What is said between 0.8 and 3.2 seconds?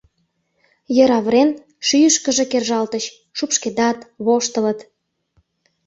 Йыр авырен, шӱйышкыжӧ кержалтыч,